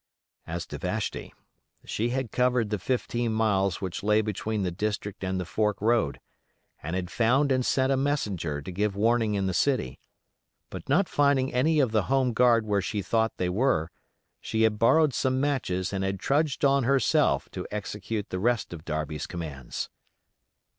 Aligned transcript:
As 0.47 0.65
to 0.65 0.79
Vashti, 0.79 1.31
she 1.85 2.09
had 2.09 2.31
covered 2.31 2.71
the 2.71 2.79
fifteen 2.79 3.31
miles 3.33 3.81
which 3.81 4.01
lay 4.01 4.21
between 4.21 4.63
the 4.63 4.71
district 4.71 5.23
and 5.23 5.39
the 5.39 5.45
fork 5.45 5.79
road; 5.79 6.19
and 6.81 6.95
had 6.95 7.11
found 7.11 7.51
and 7.51 7.63
sent 7.63 7.91
a 7.91 7.97
messenger 7.97 8.63
to 8.63 8.71
give 8.71 8.95
warning 8.95 9.35
in 9.35 9.45
the 9.45 9.53
city; 9.53 9.99
but 10.71 10.89
not 10.89 11.07
finding 11.07 11.53
any 11.53 11.79
of 11.79 11.91
the 11.91 12.05
homeguard 12.09 12.65
where 12.65 12.81
she 12.81 13.03
thought 13.03 13.37
they 13.37 13.47
were, 13.47 13.91
she 14.39 14.63
had 14.63 14.79
borrowed 14.79 15.13
some 15.13 15.39
matches 15.39 15.93
and 15.93 16.03
had 16.03 16.19
trudged 16.19 16.65
on 16.65 16.83
herself 16.83 17.47
to 17.51 17.67
execute 17.69 18.31
the 18.31 18.39
rest 18.39 18.73
of 18.73 18.83
Darby's 18.83 19.27
commands. 19.27 19.87